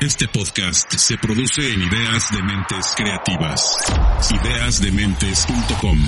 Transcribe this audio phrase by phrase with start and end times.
[0.00, 3.76] Este podcast se produce en Ideas de Mentes Creativas.
[4.30, 5.98] Ideasdementes.com.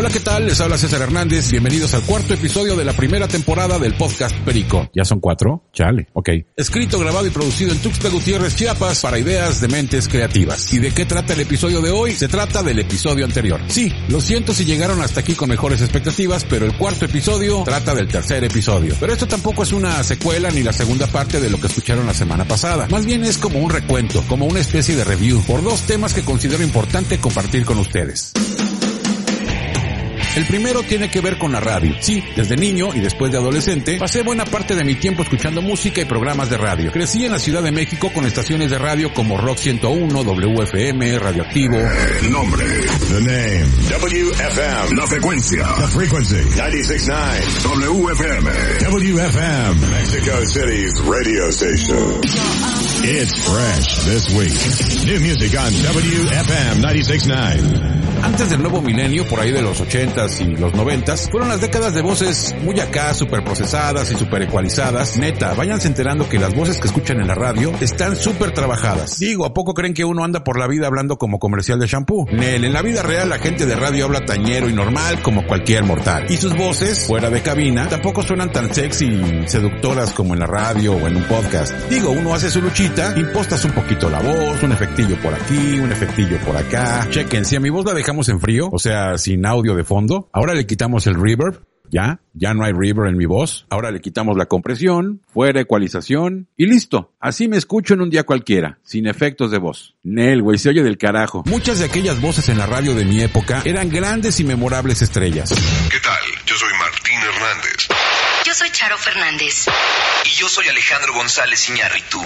[0.00, 0.46] Hola, ¿qué tal?
[0.46, 1.50] Les habla César Hernández.
[1.50, 4.88] Bienvenidos al cuarto episodio de la primera temporada del podcast Perico.
[4.94, 5.64] ¿Ya son cuatro?
[5.72, 6.06] Chale.
[6.12, 6.28] Ok.
[6.54, 10.72] Escrito, grabado y producido en Tuxtla Gutiérrez, Chiapas para ideas de mentes creativas.
[10.72, 12.12] ¿Y de qué trata el episodio de hoy?
[12.12, 13.60] Se trata del episodio anterior.
[13.66, 17.92] Sí, lo siento si llegaron hasta aquí con mejores expectativas, pero el cuarto episodio trata
[17.92, 18.94] del tercer episodio.
[19.00, 22.14] Pero esto tampoco es una secuela ni la segunda parte de lo que escucharon la
[22.14, 22.86] semana pasada.
[22.88, 26.22] Más bien es como un recuento, como una especie de review por dos temas que
[26.22, 28.32] considero importante compartir con ustedes.
[30.36, 31.94] El primero tiene que ver con la radio.
[32.00, 36.00] Sí, desde niño y después de adolescente, pasé buena parte de mi tiempo escuchando música
[36.00, 36.92] y programas de radio.
[36.92, 41.78] Crecí en la Ciudad de México con estaciones de radio como Rock 101, WFM, Radioactivo.
[42.30, 42.64] Nombre.
[43.08, 43.66] The name.
[43.88, 44.96] WFM.
[44.96, 45.66] La frecuencia.
[45.76, 46.42] The frequency.
[46.56, 47.62] 96.9.
[47.64, 48.50] WFM.
[48.90, 49.90] WFM.
[49.90, 52.20] Mexico City's radio station.
[53.02, 55.06] It's fresh this week.
[55.06, 58.07] New music on WFM 96.9.
[58.22, 61.94] Antes del nuevo milenio, por ahí de los 80s y los 90s, fueron las décadas
[61.94, 65.16] de voces muy acá, super procesadas y super ecualizadas.
[65.18, 69.18] Neta, váyanse enterando que las voces que escuchan en la radio están súper trabajadas.
[69.18, 72.26] Digo, ¿a poco creen que uno anda por la vida hablando como comercial de shampoo?
[72.30, 75.84] Nel, en la vida real la gente de radio habla tañero y normal como cualquier
[75.84, 76.26] mortal.
[76.28, 80.46] Y sus voces, fuera de cabina, tampoco suenan tan sexy y seductoras como en la
[80.46, 81.72] radio o en un podcast.
[81.88, 85.92] Digo, uno hace su luchita, impostas un poquito la voz, un efectillo por aquí, un
[85.92, 87.06] efectillo por acá.
[87.10, 90.30] Chequen, si a mi voz la en frío, o sea, sin audio de fondo.
[90.32, 91.62] Ahora le quitamos el reverb.
[91.90, 93.66] Ya, ya no hay reverb en mi voz.
[93.70, 97.14] Ahora le quitamos la compresión, fuera ecualización y listo.
[97.18, 99.94] Así me escucho en un día cualquiera, sin efectos de voz.
[100.02, 101.44] Nel, güey, se oye del carajo.
[101.46, 105.50] Muchas de aquellas voces en la radio de mi época eran grandes y memorables estrellas.
[105.50, 106.44] ¿Qué tal?
[106.44, 107.97] Yo soy Martín Hernández.
[108.48, 109.66] Yo soy Charo Fernández.
[110.24, 112.18] Y yo soy Alejandro González Iñárritu.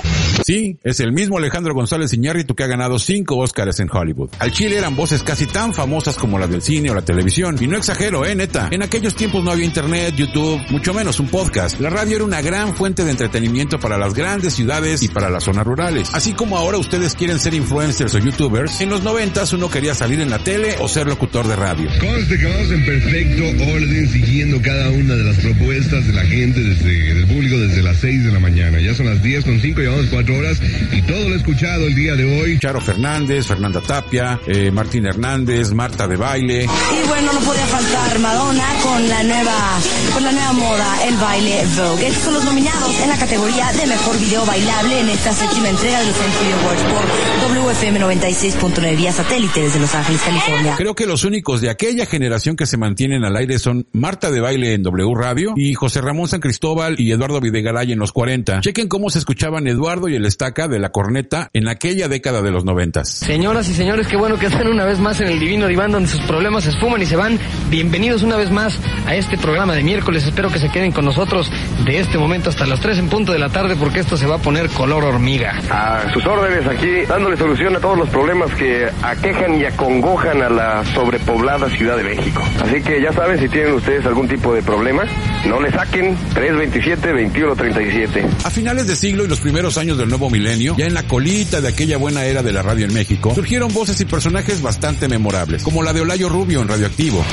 [0.45, 4.31] Sí, es el mismo Alejandro González Iñárritu que ha ganado cinco Óscares en Hollywood.
[4.39, 7.57] Al Chile eran voces casi tan famosas como las del cine o la televisión.
[7.61, 8.69] Y no exagero, eh, neta.
[8.71, 11.81] En aquellos tiempos no había internet, YouTube, mucho menos un podcast.
[11.81, 15.43] La radio era una gran fuente de entretenimiento para las grandes ciudades y para las
[15.43, 16.09] zonas rurales.
[16.15, 20.21] Así como ahora ustedes quieren ser influencers o youtubers, en los noventas uno quería salir
[20.21, 21.91] en la tele o ser locutor de radio.
[21.99, 26.61] Conste que vamos en perfecto orden siguiendo cada una de las propuestas de la gente
[26.61, 28.81] desde el público desde las 6 de la mañana.
[28.81, 30.61] Ya son las 10 con 5, llevamos 4 horas
[30.93, 32.59] y todo lo he escuchado el día de hoy.
[32.59, 36.65] Charo Fernández, Fernanda Tapia, eh, Martín Hernández, Marta de Baile.
[36.65, 39.81] Y bueno, no podía faltar Madonna con la nueva,
[40.13, 42.07] con la nueva moda, el baile Vogue.
[42.07, 46.01] Estos son los nominados en la categoría de mejor video bailable en esta séptima entrega
[46.01, 50.75] de los MTV Awards por WFM 96.9 vía satélite desde Los Ángeles, California.
[50.77, 54.41] Creo que los únicos de aquella generación que se mantienen al aire son Marta de
[54.41, 58.61] Baile en W Radio y José Ramón San Cristóbal y Eduardo Videgaray en los 40.
[58.61, 62.51] Chequen cómo se escuchaban Eduardo y el estaca de la corneta en aquella década de
[62.51, 63.09] los noventas.
[63.09, 66.09] Señoras y señores, qué bueno que están una vez más en el Divino Diván donde
[66.09, 67.39] sus problemas se esfuman y se van.
[67.71, 70.25] Bienvenidos una vez más a este programa de miércoles.
[70.25, 71.51] Espero que se queden con nosotros
[71.85, 74.37] de este momento hasta las 3 en punto de la tarde porque esto se va
[74.37, 75.61] a poner color hormiga.
[75.71, 80.51] A sus órdenes aquí, dándole solución a todos los problemas que aquejan y acongojan a
[80.51, 82.43] la sobrepoblada Ciudad de México.
[82.61, 85.05] Así que ya saben, si tienen ustedes algún tipo de problema,
[85.47, 88.45] no le saquen 327-2137.
[88.45, 91.61] A finales de siglo y los primeros años del nuevo milenio, ya en la colita
[91.61, 95.63] de aquella buena era de la radio en México, surgieron voces y personajes bastante memorables,
[95.63, 97.25] como la de Olayo Rubio en Radioactivo.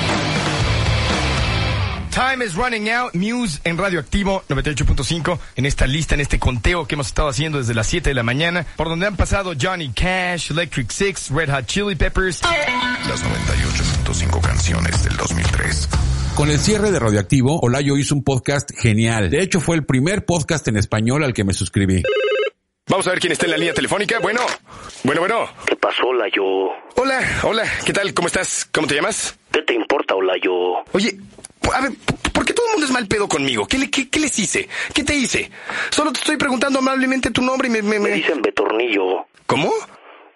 [2.20, 3.16] Time is running out.
[3.16, 7.74] Muse en Radioactivo 98.5 en esta lista, en este conteo que hemos estado haciendo desde
[7.74, 11.66] las 7 de la mañana, por donde han pasado Johnny Cash, Electric Six, Red Hot
[11.66, 12.42] Chili Peppers.
[13.08, 15.90] Las 98.5 canciones del 2003.
[16.36, 19.30] Con el cierre de Radioactivo, Olayo hizo un podcast genial.
[19.30, 22.04] De hecho, fue el primer podcast en español al que me suscribí.
[22.90, 24.20] Vamos a ver quién está en la línea telefónica.
[24.20, 24.42] Bueno,
[25.06, 25.48] bueno, bueno.
[25.66, 26.44] ¿Qué pasó, Olayo?
[26.98, 28.14] Hola, hola, ¿qué tal?
[28.14, 28.68] ¿Cómo estás?
[28.74, 29.39] ¿Cómo te llamas?
[30.30, 30.84] ¿Qué te importa, Olayo?
[30.94, 31.18] Oye,
[31.74, 31.92] a ver,
[32.34, 33.68] ¿por qué todo el mundo es mal pedo conmigo?
[33.68, 34.68] ¿Qué, le, qué, qué les hice?
[34.94, 35.50] ¿Qué te hice?
[35.90, 37.82] Solo te estoy preguntando amablemente tu nombre y me...
[37.82, 39.26] Me, Me dicen Betornillo.
[39.46, 39.72] ¿Cómo?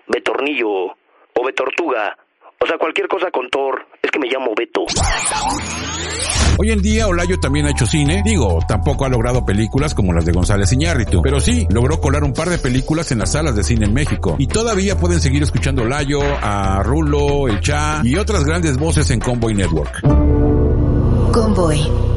[0.08, 0.68] Betornillo.
[1.36, 2.18] O Betortuga.
[2.60, 3.86] O sea, cualquier cosa con Thor.
[4.02, 4.86] Es que me llamo Beto.
[6.58, 10.24] Hoy en día Olayo también ha hecho cine, digo, tampoco ha logrado películas como las
[10.26, 13.64] de González Iñárritu, pero sí logró colar un par de películas en las salas de
[13.64, 14.36] cine en México.
[14.38, 19.20] Y todavía pueden seguir escuchando Olayo, a Rulo, El Cha y otras grandes voces en
[19.20, 20.02] Convoy Network.
[21.32, 22.13] Convoy.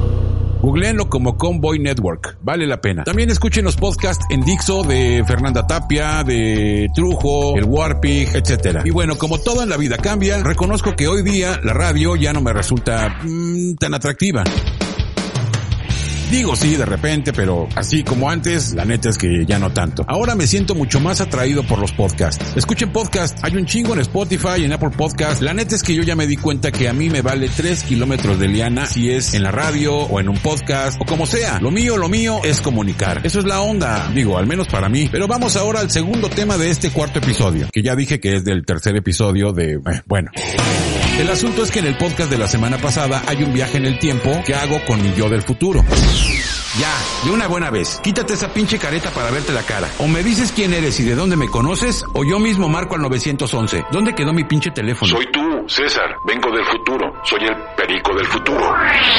[0.60, 3.04] Googleenlo como Convoy Network, vale la pena.
[3.04, 8.82] También escuchen los podcasts en Dixo de Fernanda Tapia, de Trujo, el Warpig, etcétera.
[8.84, 12.32] Y bueno, como todo en la vida cambia, reconozco que hoy día la radio ya
[12.32, 14.44] no me resulta mm, tan atractiva.
[16.30, 20.04] Digo sí, de repente, pero así como antes, la neta es que ya no tanto.
[20.08, 22.44] Ahora me siento mucho más atraído por los podcasts.
[22.56, 25.40] Escuchen podcast, hay un chingo en Spotify, en Apple Podcast.
[25.40, 27.84] La neta es que yo ya me di cuenta que a mí me vale 3
[27.84, 31.60] kilómetros de liana si es en la radio o en un podcast o como sea.
[31.60, 33.20] Lo mío, lo mío es comunicar.
[33.24, 35.08] Eso es la onda, digo, al menos para mí.
[35.10, 38.44] Pero vamos ahora al segundo tema de este cuarto episodio, que ya dije que es
[38.44, 40.32] del tercer episodio de, eh, bueno.
[41.18, 43.86] El asunto es que en el podcast de la semana pasada hay un viaje en
[43.86, 45.82] el tiempo que hago con mi yo del futuro.
[46.78, 46.92] Ya,
[47.24, 49.88] de una buena vez, quítate esa pinche careta para verte la cara.
[49.98, 53.00] O me dices quién eres y de dónde me conoces, o yo mismo marco al
[53.00, 53.86] 911.
[53.90, 55.16] ¿Dónde quedó mi pinche teléfono?
[55.16, 56.16] Soy tú, César.
[56.24, 57.12] Vengo del futuro.
[57.24, 58.74] Soy el perico del futuro.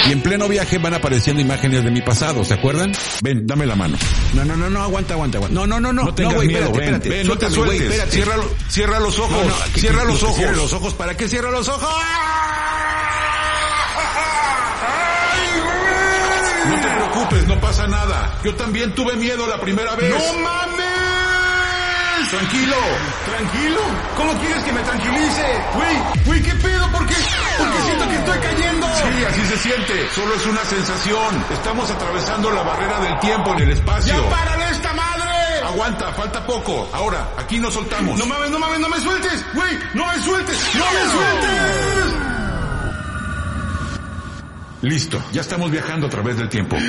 [0.08, 2.92] Y en pleno viaje van apareciendo imágenes de mi pasado, ¿se acuerdan?
[3.22, 3.98] Ven, dame la mano.
[4.34, 5.54] No, no, no, no, aguanta, aguanta, aguanta.
[5.60, 6.04] No, no, no, no.
[6.06, 7.10] No tengas miedo, espérate, ven, espérate.
[7.10, 7.82] ven, no te sueltes.
[7.82, 8.12] espérate.
[8.12, 9.32] Cierra, lo- cierra los ojos.
[9.32, 10.38] No, no, que- cierra que- los que ojos.
[10.38, 10.94] Cierra los ojos.
[10.94, 11.94] ¿Para qué cierra los ojos?
[16.70, 18.40] No te preocupes, no pasa nada.
[18.44, 20.10] Yo también tuve miedo la primera vez.
[20.10, 20.77] ¡No mames!
[22.30, 22.76] Tranquilo,
[23.26, 23.80] tranquilo.
[24.18, 25.64] ¿Cómo quieres que me tranquilice?
[25.76, 26.92] Güey, güey, ¿qué pedo?
[26.92, 27.16] ¿Por qué?
[27.58, 28.88] Porque siento que estoy cayendo.
[28.88, 30.10] Sí, así se siente.
[30.14, 31.46] Solo es una sensación.
[31.54, 34.14] Estamos atravesando la barrera del tiempo en el espacio.
[34.14, 35.64] ¡Ya párale esta madre!
[35.68, 36.90] Aguanta, falta poco.
[36.94, 38.20] Ahora, aquí nos soltamos.
[38.20, 39.46] No mames, no mames, no me sueltes.
[39.54, 40.76] Güey, no me sueltes.
[40.76, 42.27] No me sueltes.
[44.82, 46.76] Listo, ya estamos viajando a través del tiempo.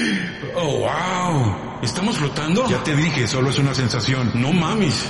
[0.61, 1.79] Oh, wow.
[1.82, 2.69] ¿Estamos flotando?
[2.69, 4.32] Ya te dije, solo es una sensación.
[4.35, 5.08] No mames.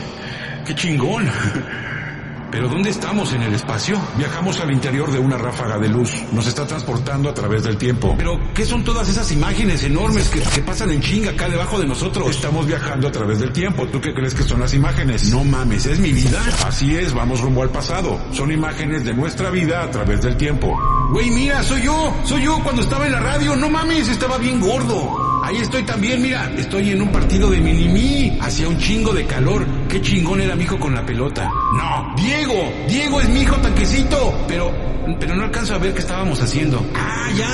[0.67, 1.27] Qué chingón.
[2.51, 3.33] ¿Pero dónde estamos?
[3.35, 4.01] ¿En el espacio?
[4.17, 6.15] Viajamos al interior de una ráfaga de luz.
[6.33, 8.15] Nos está transportando a través del tiempo.
[8.17, 11.87] ¿Pero qué son todas esas imágenes enormes que, que pasan en chinga acá debajo de
[11.87, 12.29] nosotros?
[12.31, 13.87] Estamos viajando a través del tiempo.
[13.89, 15.31] ¿Tú qué crees que son las imágenes?
[15.31, 16.43] No mames, ¿es mi vida?
[16.67, 18.19] Así es, vamos rumbo al pasado.
[18.33, 20.79] Son imágenes de nuestra vida a través del tiempo.
[21.11, 22.15] Güey, mira, soy yo.
[22.25, 23.57] Soy yo cuando estaba en la radio.
[23.57, 25.38] No mames, estaba bien gordo.
[25.49, 26.53] Ahí estoy también, mira.
[26.59, 29.67] Estoy en un partido de mini Hacía un chingo de calor.
[29.89, 31.51] Qué chingón era mi hijo con la pelota.
[31.75, 32.71] No, Diego.
[32.87, 34.45] Diego es mi hijo tanquecito.
[34.47, 34.71] Pero,
[35.19, 36.85] pero no alcanzo a ver qué estábamos haciendo.
[36.95, 37.49] Ah, ya.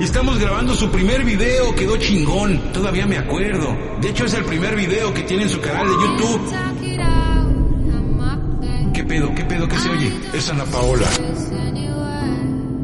[0.00, 1.74] Estamos grabando su primer video.
[1.74, 2.72] Quedó chingón.
[2.72, 3.76] Todavía me acuerdo.
[4.00, 6.54] De hecho, es el primer video que tiene en su canal de YouTube.
[8.94, 9.34] ¿Qué pedo?
[9.34, 9.66] ¿Qué pedo?
[9.66, 10.12] ¿Qué se oye?
[10.34, 11.08] Es Ana Paola.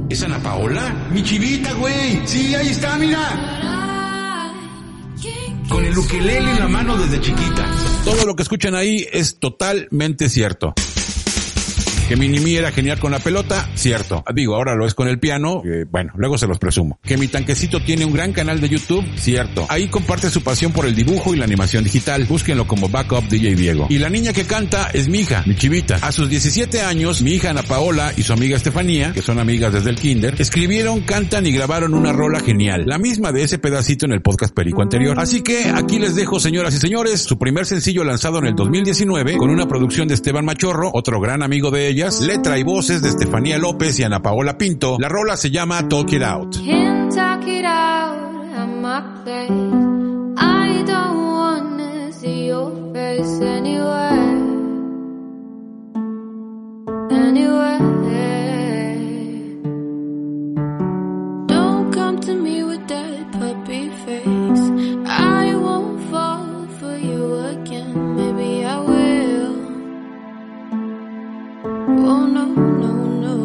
[0.09, 1.07] ¿Es Ana Paola?
[1.13, 2.21] Mi chivita, güey.
[2.25, 3.86] Sí, ahí está, mira.
[5.69, 7.71] Con el ukelele en la mano desde chiquita.
[8.05, 10.75] Todo lo que escuchan ahí es totalmente cierto.
[12.09, 14.25] Que Minimi era genial con la pelota, cierto.
[14.33, 17.01] Digo, ahora lo es con el piano, bueno, luego se los presumo.
[17.03, 19.67] Que mi tanquecito tiene un gran canal de YouTube, cierto.
[19.69, 22.25] Ahí comparte su pasión por el dibujo y la animación digital.
[22.25, 23.87] Búsquenlo como Backup DJ Diego.
[23.91, 25.97] Y la niña que canta es mi hija, mi chivita.
[25.97, 29.73] A sus 17 años, mi hija Ana Paola y su amiga Estefanía, que son amigas
[29.73, 32.85] desde el kinder, escribieron, cantan y grabaron una rola genial.
[32.87, 35.19] La misma de ese pedacito en el podcast Perico anterior.
[35.19, 39.37] Así que aquí les dejo, señoras y señores, su primer sencillo lanzado en el 2019
[39.39, 43.59] con una producción de Esteban Machorro, otro gran amigo de letra y voces de Estefanía
[43.59, 44.99] López y Ana Paola Pinto.
[45.01, 46.55] La rola se llama talk it out
[72.27, 72.93] no, no,
[73.25, 73.37] no.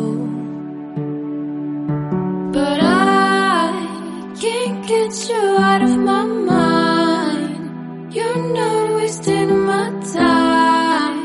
[2.52, 8.14] But I can't get you out of my mind.
[8.14, 11.20] You're not wasting my time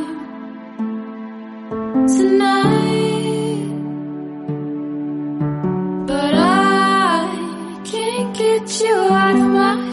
[2.07, 3.71] tonight.
[6.07, 9.86] But I can't get you out of my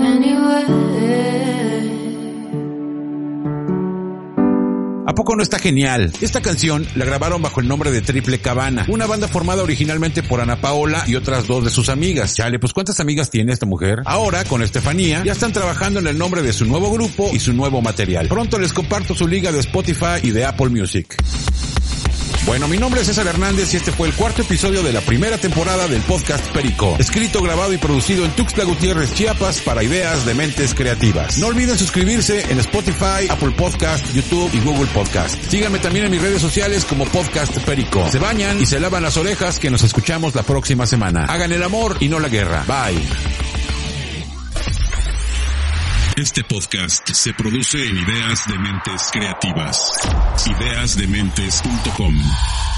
[0.00, 0.86] anywhere.
[5.08, 6.12] ¿A poco no está genial?
[6.20, 10.40] Esta canción la grabaron bajo el nombre de Triple Cabana, una banda formada originalmente por
[10.40, 12.34] Ana Paola y otras dos de sus amigas.
[12.34, 14.02] Chale, pues ¿cuántas amigas tiene esta mujer?
[14.04, 17.54] Ahora, con Estefanía, ya están trabajando en el nombre de su nuevo grupo y su
[17.54, 18.28] nuevo material.
[18.28, 21.16] Pronto les comparto su liga de Spotify y de Apple Music.
[22.46, 25.38] Bueno, mi nombre es César Hernández y este fue el cuarto episodio de la primera
[25.38, 30.34] temporada del podcast Perico, escrito, grabado y producido en Tuxtla Gutiérrez, Chiapas para ideas de
[30.34, 31.38] mentes creativas.
[31.38, 35.42] No olviden suscribirse en Spotify, Apple Podcast, YouTube y Google Podcast.
[35.50, 38.08] Síganme también en mis redes sociales como Podcast Perico.
[38.10, 41.24] Se bañan y se lavan las orejas que nos escuchamos la próxima semana.
[41.24, 42.64] Hagan el amor y no la guerra.
[42.66, 43.45] Bye.
[46.16, 50.00] Este podcast se produce en Ideas de Mentes Creativas.
[50.46, 52.75] Ideasdementes.com.